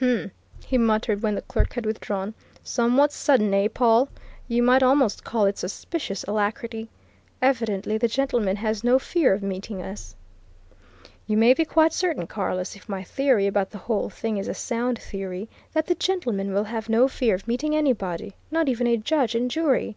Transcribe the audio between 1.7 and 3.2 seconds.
had withdrawn. "Somewhat